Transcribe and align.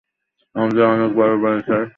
আমাদের 0.55 0.83
অনেক 0.85 1.09
বড় 1.15 1.33
বাড়ি, 1.43 1.59
স্যার। 1.65 1.83